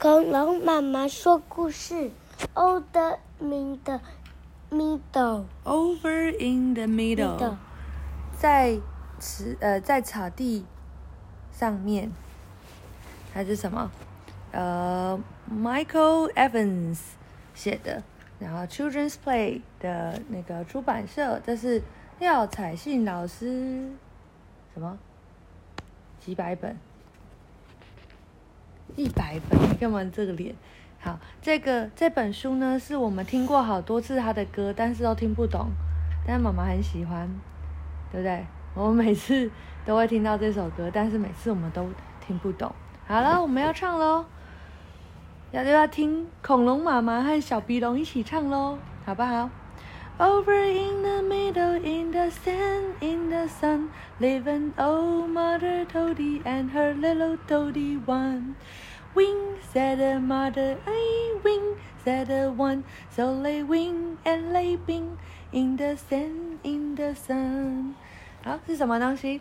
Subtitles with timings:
[0.00, 2.12] 恐龙妈妈说故事。
[2.54, 2.84] Old
[3.40, 4.00] in the
[4.70, 5.46] middle.
[5.64, 7.56] Over in the middle，middle
[8.38, 8.78] 在
[9.18, 10.64] 池呃在草地
[11.50, 12.12] 上面，
[13.34, 13.90] 还是什么？
[14.52, 15.18] 呃
[15.52, 17.00] ，Michael Evans
[17.56, 18.04] 写的，
[18.38, 21.82] 然后 Children's Play 的那个出版社，这是
[22.20, 23.90] 廖彩信老师
[24.72, 24.96] 什么
[26.20, 26.78] 几百本，
[28.96, 30.54] 一百本，你干嘛这个脸？
[31.00, 35.70] 好，这个这本书呢，是我们听过好多次他的歌，但是都听不懂，
[36.26, 37.28] 但妈妈很喜欢，
[38.10, 38.44] 对不对？
[38.74, 39.50] 我们每次
[39.86, 41.88] 都会听到这首歌，但是每次我们都
[42.26, 42.72] 听不懂。
[43.06, 44.24] 好了，我们要唱喽，
[45.52, 49.48] 要就要听恐龙妈妈和小鼻龙一起唱喽，好不好
[50.18, 56.70] ？Over in the middle, in the sand, in the sun, live an old mother toady and
[56.72, 58.56] her little toady one.
[59.14, 62.84] Wing, said the mother, I wing, said the one.
[63.10, 65.18] So they wing and they bing
[65.52, 67.94] in the sand, in the sun.
[68.44, 69.40] 好，是什么东西？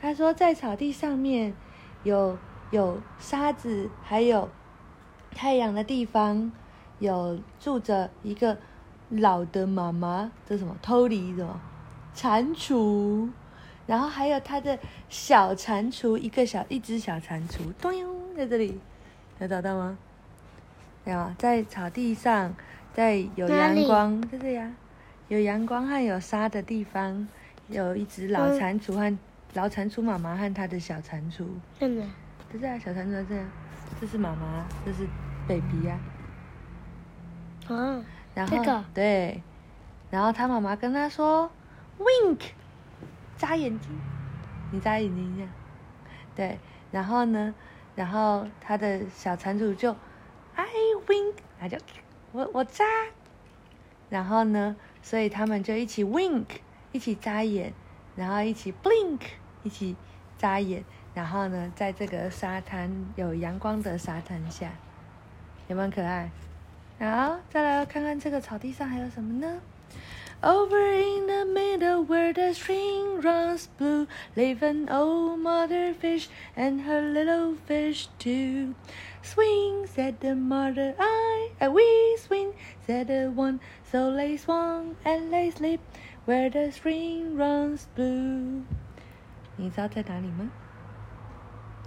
[0.00, 1.54] 他说在草地上面
[2.02, 2.36] 有
[2.70, 4.48] 有沙子，还有
[5.34, 6.50] 太阳的地方，
[6.98, 8.58] 有住着一个
[9.10, 10.76] 老的妈妈，这什么？
[10.82, 11.60] 偷梨什么？
[12.14, 13.30] 蟾蜍，
[13.86, 18.80] 然后还有他的小蟾蜍，一个小一只小蟾蜍，咚哟，在这里，
[19.42, 19.98] 有找到吗？
[21.04, 22.54] 有啊，在草地上，
[22.94, 24.72] 在有阳光，在这里啊，
[25.26, 27.26] 有阳光和有沙的地方，
[27.66, 29.18] 有一只老嗯蟾蜍和、
[29.54, 31.44] 老蟾蜍妈妈和它的小蟾蜍，
[31.80, 32.04] 真的。
[32.52, 33.46] 在这啊，小蟾蜍在这啊，
[34.00, 35.08] 这是妈妈，这是
[35.48, 35.98] baby 啊。
[37.66, 38.04] 啊，
[38.36, 39.42] 然后、这个对，
[40.08, 41.50] 然后他妈妈跟他说
[41.98, 42.38] ，wink，
[43.36, 43.90] 眨眼睛，
[44.70, 45.44] 你眨眼睛一下，
[46.36, 46.56] 对，
[46.92, 47.52] 然后呢，
[47.94, 49.94] 然后他的小蟾蜍就
[50.54, 50.66] ，I
[51.06, 51.76] wink，他就
[52.32, 52.84] 我我眨，
[54.08, 56.46] 然后呢，所以他们就一起 wink，
[56.92, 57.72] 一起眨眼，
[58.16, 59.20] 然后一起 blink，
[59.62, 59.94] 一起
[60.38, 60.82] 眨眼，
[61.14, 64.70] 然后呢，在这个沙滩有阳光的沙滩下，
[65.68, 66.30] 有没有可爱？
[66.98, 69.60] 好，再来看看这个草地上还有什么呢？
[70.43, 77.01] ？Over in the middle where the stream runs blue, live an old mother fish and her
[77.01, 78.75] little fish too.
[79.23, 82.53] Swing, said the mother, I, uh, we swing,
[82.85, 83.59] said the one.
[83.91, 85.81] So they swung and they sleep
[86.25, 88.63] where the stream runs blue.
[89.57, 90.49] 你知道在哪里吗？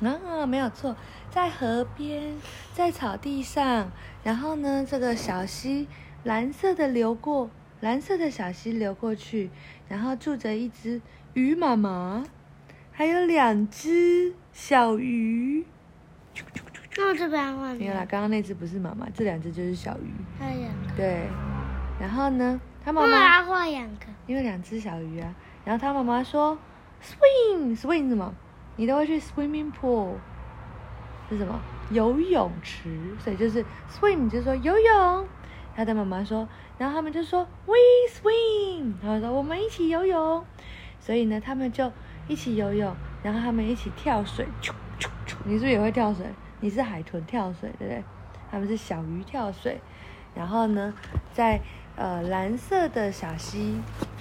[0.00, 0.96] 啊，没有错，
[1.30, 2.34] 在河边，
[2.72, 3.90] 在草地上，
[4.22, 5.88] 然后呢，这个小溪
[6.22, 7.50] 蓝色的流过，
[7.83, 9.49] 蓝色的小溪流过去，
[9.89, 11.01] 然后住着一只
[11.33, 12.23] 鱼妈妈，
[12.93, 15.65] 还有两只小鱼。
[16.95, 20.13] 那我这边换没有啦，刚刚那只不是妈妈，这两只就是小鱼。
[20.39, 20.95] 还有两个。
[20.95, 21.27] 对，
[21.99, 24.05] 然后呢，他妈妈要换两个？
[24.27, 25.35] 因为两只小鱼啊，
[25.65, 26.57] 然后他妈妈说
[27.03, 28.33] ，swing swing 什么？
[28.77, 30.13] 你都会去 swimming pool
[31.29, 31.59] 是什么？
[31.91, 35.27] 游泳池，所以就是 swim 就是说游泳。
[35.75, 36.47] 他的妈妈说，
[36.77, 37.75] 然后他们就说 we
[38.09, 40.45] swim，然后说我们一起游泳。
[40.99, 41.91] 所以呢，他们就
[42.29, 44.47] 一起游泳，然后他们一起跳水。
[44.61, 46.25] 啾啾啾你是不是也会跳水？
[46.61, 48.03] 你是海豚跳水，对不对？
[48.49, 49.81] 他们是小鱼跳水。
[50.33, 50.93] 然后呢，
[51.33, 51.59] 在
[51.95, 53.75] 呃蓝色的小溪，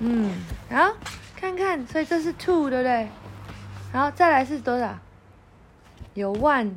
[0.00, 0.30] 嗯，
[0.68, 0.94] 然后
[1.34, 3.08] 看看，所以这是 two，对不对？
[3.92, 4.98] 然后再来是多少？
[6.12, 6.72] 有 one，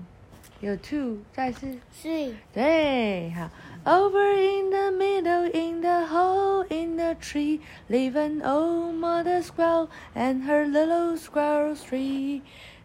[0.61, 3.49] 有 two，再是 three，对，好。
[3.88, 7.60] Over in the middle, in the hole in the tree,
[7.90, 12.40] live an old mother squirrel and her little squirrel tree.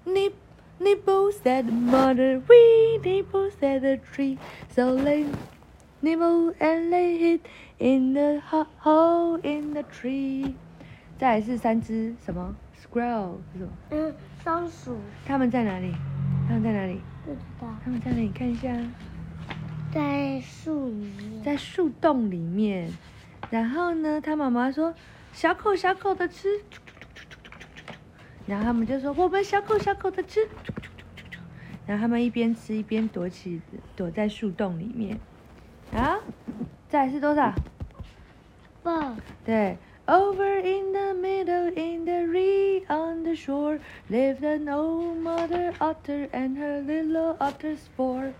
[0.05, 0.33] Nip,
[0.79, 4.37] nibble, said the mother, we nibble, said the tree.
[4.75, 5.25] So they
[6.01, 7.41] nibble and they hid
[7.79, 10.55] in the ho- hole in the tree.
[11.17, 13.71] 再来是三只什么 squirrel 是什么？
[13.91, 15.93] 嗯，松鼠它们在哪里？
[16.47, 16.99] 它们在哪里？
[17.25, 18.29] 不知道它们在哪里？
[18.33, 18.69] 看一下。
[19.94, 21.42] 在树里面。
[21.44, 22.90] 在树洞里面。
[23.50, 24.92] 然后呢，他妈妈说
[25.32, 26.60] 小口小口的吃，
[28.46, 30.48] 然后他们就说我们小口小口的吃，
[31.86, 33.60] 然后他们一边吃一边躲起
[33.94, 35.20] 躲在树洞里面。
[35.94, 36.18] 啊，
[36.88, 37.54] 再是多少？
[38.82, 38.90] 不，
[39.44, 39.76] 对
[40.06, 43.78] ，Over in the middle, in the reed on the shore,
[44.10, 48.32] lived an old mother otter and her little otters four.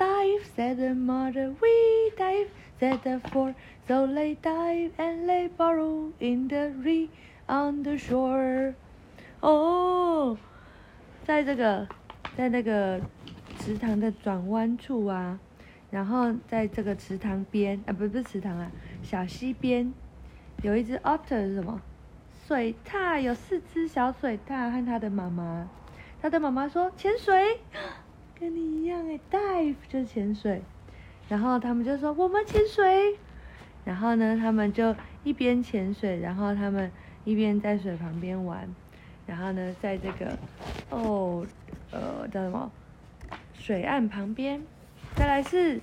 [0.00, 2.48] Dive, said the mother, we dive,
[2.78, 3.54] said the four.
[3.86, 7.10] So they dive and they burrow in the reed
[7.46, 8.72] on the shore.
[9.42, 10.38] 哦，
[11.26, 11.86] 在这个，
[12.34, 12.98] 在那个
[13.58, 15.38] 池塘的转弯处啊，
[15.90, 18.70] 然后在这个池塘边，啊，不不是池塘啊，
[19.02, 19.92] 小溪边，
[20.62, 21.78] 有一只 otter 是什么？
[22.46, 25.68] 水獭，有四只小水獭和它的妈妈。
[26.22, 27.60] 它的妈妈说潜水，
[28.40, 30.62] 跟你一样哎，dive 就是潜水。
[31.28, 33.18] 然后他们就说我们潜水，
[33.84, 36.90] 然后呢，他们就一边潜水，然后他们
[37.24, 38.66] 一边在水旁边玩。
[39.26, 40.38] 然后呢，在这个
[40.88, 41.46] 哦，
[41.90, 42.72] 呃，叫什么？
[43.52, 44.62] 水岸旁边。
[45.14, 45.78] 再来是，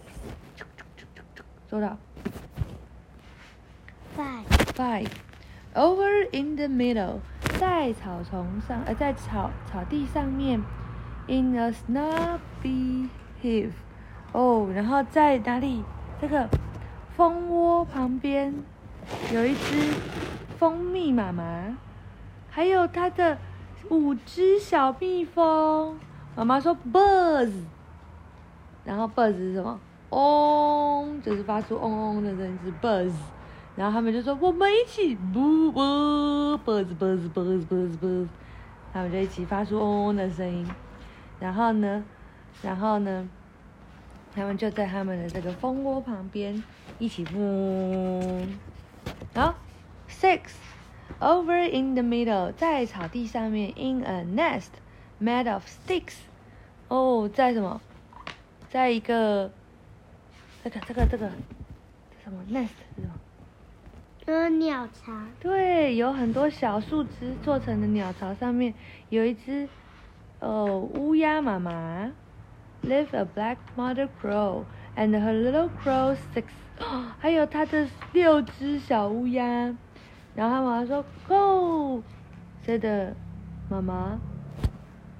[1.69, 1.95] 收到。
[4.17, 4.43] five
[4.75, 5.09] Five.
[5.75, 7.19] Over in the middle，
[7.59, 10.59] 在草丛上，呃，在草草地上面
[11.27, 13.09] ，in a snubby
[13.41, 13.71] hill。
[14.31, 15.83] 哦，然后在哪里？
[16.19, 16.49] 这个
[17.15, 18.53] 蜂窝旁边
[19.31, 19.93] 有一只
[20.57, 21.77] 蜂蜜妈妈，
[22.49, 23.37] 还有它的
[23.89, 25.97] 五只小蜜蜂。
[26.35, 27.51] 妈妈说 buzz，
[28.83, 29.79] 然后 buzz 是什么？
[30.09, 33.13] 嗡，就是发出嗡嗡的声音是 buzz。
[33.75, 35.79] 然后他们就说我们一起不不
[36.65, 38.27] buzz buzz buzz buzz buzz，
[38.91, 40.67] 他们就一起发出嗡嗡的声音。
[41.39, 42.03] 然后呢，
[42.61, 43.29] 然后呢，
[44.33, 46.63] 他们就在他们的这个蜂窝旁边
[46.99, 48.59] 一起嗡。
[49.33, 49.55] 好
[50.09, 50.39] ，six
[51.19, 54.69] over in the middle，在草地上面，in a nest
[55.21, 56.15] made of sticks。
[56.87, 57.79] 哦，在什么？
[58.69, 59.51] 在一个
[60.63, 61.29] 这个这个这个
[62.23, 63.13] 什么 nest 是什么？
[64.25, 68.73] 呃，鸟巢，对，有很多小树枝做成的鸟巢，上面
[69.09, 69.69] 有一只
[70.39, 72.11] 哦乌鸦妈妈
[72.83, 74.63] ，live a black mother crow
[74.95, 76.45] and her little crow six，
[77.19, 79.75] 还有它的六只小乌鸦。
[80.35, 82.03] 然后他妈妈说 go，
[82.61, 83.15] 谁的
[83.69, 84.19] 妈妈？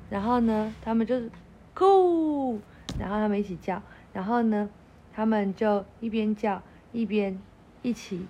[0.09, 1.31] 然后呢，他们就是
[1.73, 2.59] go，
[2.99, 3.81] 然后他们一起叫，
[4.13, 4.69] 然后呢，
[5.13, 6.61] 他们就一边叫
[6.91, 7.39] 一边
[7.81, 8.25] 一起。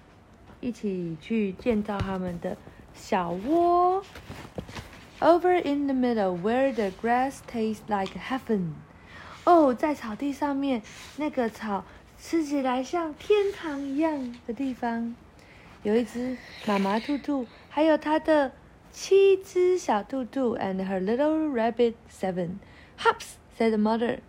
[0.59, 2.57] 一起去建造他们的
[2.91, 4.03] 小窝。
[5.19, 8.75] Over in the middle, where the grass tastes like heaven.
[9.45, 10.83] 哦，在草地上面，
[11.17, 11.83] 那个草
[12.19, 15.15] 吃起来像天堂一样的地方，
[15.81, 16.37] 有一只
[16.67, 18.51] 妈妈兔兔，还有它的
[18.91, 22.59] 七只小兔兔，and her little rabbit seven.
[22.99, 24.19] Hops, said the mother.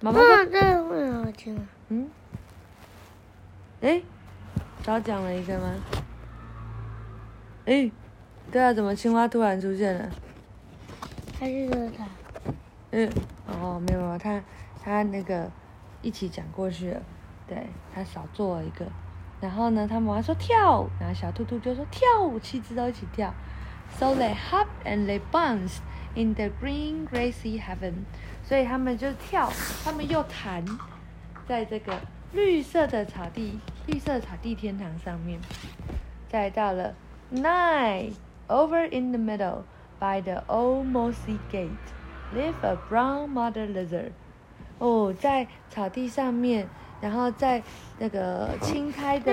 [0.00, 1.66] 妈妈说嗯，这为什么听啊？
[1.88, 2.10] 嗯，
[3.80, 4.02] 诶，
[4.84, 5.74] 少讲了一个吗？
[7.64, 7.90] 诶，
[8.52, 10.10] 对啊，怎么青蛙突然出现了？
[11.38, 12.06] 还是这它？
[12.92, 13.10] 嗯，
[13.46, 14.42] 哦，没有没有，他
[14.82, 15.50] 他那个
[16.00, 17.02] 一起讲过去了，
[17.46, 18.86] 对他少做了一个。
[19.38, 23.34] 然后呢，他们还说跳，然后小兔兔就说跳舞，七只都一起跳。
[23.98, 25.78] So they hop and they bounce
[26.14, 28.04] in the green grassy heaven。
[28.42, 29.52] 所以他们就跳，
[29.84, 30.64] 他们又弹，
[31.46, 32.00] 在这个
[32.32, 35.38] 绿色的草地、绿色草地天堂上面。
[36.28, 36.94] 再到了
[37.30, 38.12] nine
[38.48, 39.62] over in the middle
[39.98, 41.70] by the old mossy gate
[42.34, 44.12] live a brown mother lizard。
[44.78, 46.68] 哦，在草地上面，
[47.00, 47.62] 然后在
[47.98, 49.32] 那个青苔的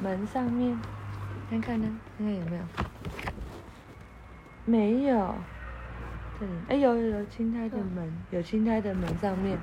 [0.00, 0.78] 门上面，
[1.50, 2.62] 看看呢，看看有没有？
[4.64, 5.34] 没有。
[6.38, 9.58] 这里，哎，有有有青苔的门，有青苔的门上面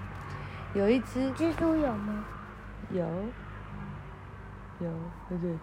[0.74, 2.26] 有一只蜘蛛有吗？
[2.92, 3.06] 有
[4.80, 4.92] 有，
[5.30, 5.58] 对不对？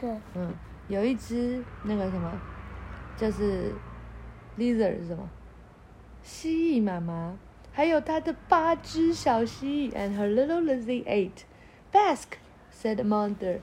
[0.00, 0.52] 对，嗯，
[0.88, 2.30] 有一只那个什么，
[3.16, 3.72] 就是
[4.58, 5.28] lizard 是什么？
[6.22, 7.36] 蜥蜴妈妈，
[7.72, 11.44] 还有它的八只小蜥蜴，and her little lizzy ate.
[11.92, 12.38] Bask,
[12.72, 13.60] said mother.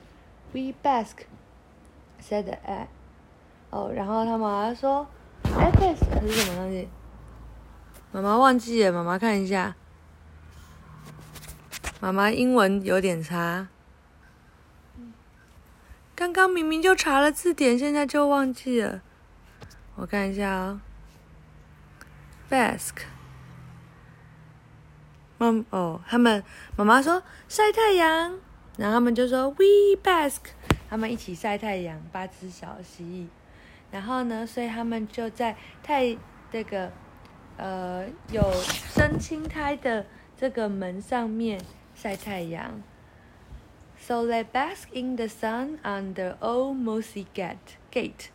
[0.52, 1.24] We bask,
[2.22, 2.88] said I.
[3.70, 5.06] 哦，然后他妈妈说
[5.44, 6.88] a p s 是什么东西？
[8.12, 9.76] 妈妈忘记了，妈妈看一下。
[12.00, 13.68] 妈妈英文有点差。
[16.14, 19.02] 刚刚明明就查了字典，现在就忘记了。
[20.00, 20.80] 我看一下哦。
[22.48, 22.94] Bask。
[25.36, 26.42] 妈哦，他们
[26.74, 28.38] 妈妈说晒太阳，
[28.78, 30.38] 然后他们就说 We bask，
[30.88, 33.26] 他们一起晒太阳，八只小蜥蜴。
[33.90, 36.16] 然后呢，所以他们就在太
[36.50, 36.90] 这个
[37.58, 38.42] 呃有
[38.94, 41.60] 生青苔的这个门上面
[41.94, 42.82] 晒太阳。
[43.98, 47.76] So they bask in the sun on the old mossy gate.
[47.90, 48.30] gate.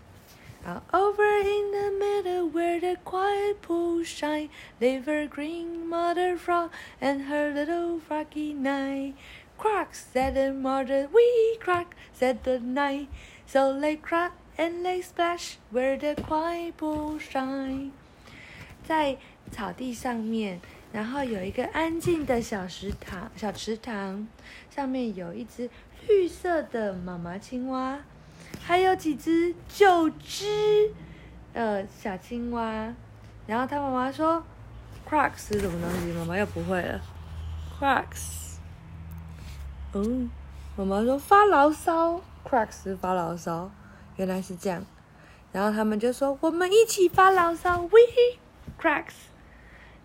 [0.64, 6.71] Uh, over in the meadow where the quiet pools shine, live a green mother frog
[7.00, 9.14] and her little froggy nine.
[9.57, 13.09] Crack, said the mother, we crack, said the nine.
[13.47, 17.93] So they crack and they splash where the quiet pools shine.
[18.87, 19.17] 在
[19.50, 20.61] 草地上面，
[20.93, 24.29] 然后有一个安静的小池塘，小池塘
[24.69, 25.71] 上面有一只
[26.07, 28.00] 绿色的妈妈青蛙，
[28.67, 30.91] 还有几只九只
[31.53, 32.91] 呃小青蛙。
[33.45, 34.43] 然后他妈妈说
[35.07, 36.12] ，Crocs 是什么东西？
[36.13, 37.00] 妈妈又不会了。
[37.79, 38.55] Crocs，
[39.93, 40.31] 嗯，
[40.75, 43.69] 妈妈说发牢骚，Crocs 是发牢骚，
[44.15, 44.84] 原来是这样。
[45.51, 48.00] 然后他们就说我们一起发牢骚，We
[48.81, 49.13] Crocs。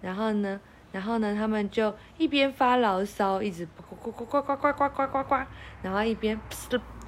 [0.02, 0.60] 然后呢？
[0.92, 1.34] 然后呢？
[1.34, 5.34] 他们就一边发牢骚，一直呱呱呱呱呱呱呱呱呱呱，
[5.82, 6.38] 然后一边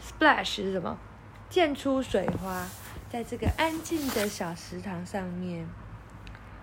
[0.00, 0.97] splash 是什么？
[1.51, 2.66] 溅出水花，
[3.10, 5.68] 在这个安静的小池塘上面。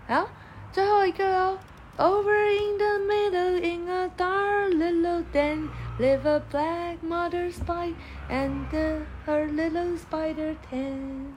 [0.07, 0.29] 好，
[0.73, 1.59] 最后一个哦。
[1.97, 5.69] Over in the middle, in a dark little den,
[6.01, 7.95] live a black mother spider
[8.29, 8.67] and
[9.27, 11.35] her little spider ten.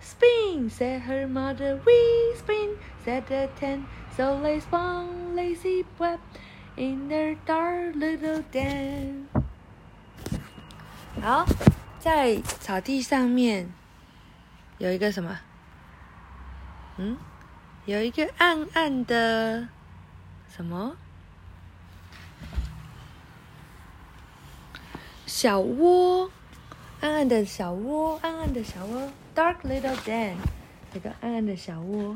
[0.00, 1.78] Spin, said her mother.
[1.86, 3.86] We spin, said the ten.
[4.16, 6.18] So they spun lazy web
[6.76, 9.28] in their dark little den.
[11.22, 11.46] 好，
[12.05, 13.73] 在草地上面
[14.77, 15.39] 有一个什么？
[16.97, 17.17] 嗯，
[17.85, 19.67] 有一个暗暗的
[20.47, 20.95] 什么
[25.25, 26.29] 小窝？
[27.01, 30.35] 暗暗的小窝，暗暗的小窝，dark little den，
[30.93, 32.15] 这个暗暗的小窝，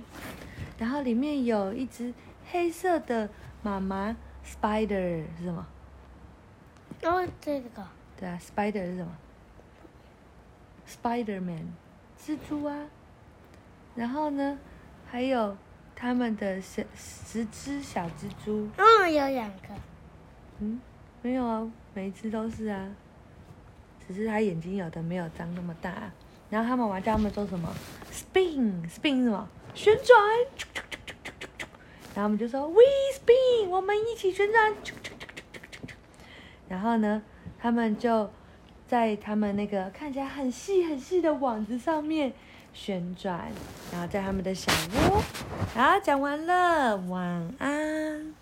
[0.78, 2.14] 然后里面有一只
[2.52, 3.28] 黑色的
[3.64, 4.16] 妈妈
[4.46, 5.66] spider 是什么？
[7.02, 7.88] 哦，这个。
[8.20, 9.12] 对啊，spider 是什么
[10.90, 11.74] ？Spider Man，
[12.20, 12.88] 蜘蛛啊。
[13.96, 14.58] 然后呢，
[15.10, 15.56] 还有
[15.96, 18.68] 他们的十十只小蜘蛛。
[18.78, 19.68] 嗯，有两个。
[20.60, 20.82] 嗯，
[21.22, 22.90] 没有啊，每一只都是啊。
[24.08, 26.12] 只是他眼睛有的没有张那么大，
[26.50, 27.72] 然后他们玩叫他们做什么
[28.12, 29.48] ？spin，spin 什么？
[29.76, 30.20] 旋转。
[32.16, 32.82] 然后我们就说 we
[33.14, 34.74] spin，我们一起旋转。
[36.68, 37.22] 然后呢，
[37.60, 38.30] 他们就
[38.90, 42.34] 在他们那个看起来很细很细的网子上面
[42.74, 43.52] 旋转，
[43.92, 45.22] 然后在他们的小窝。
[45.76, 48.34] 好，讲完了，晚安。